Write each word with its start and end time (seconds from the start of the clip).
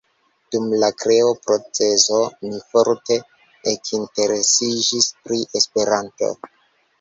Dum 0.53 0.63
la 0.83 0.87
kreo-procezo 1.01 2.21
mi 2.45 2.61
forte 2.69 3.19
ekinteresiĝis 3.73 5.11
pri 5.29 5.39
Esperanto. 5.61 6.33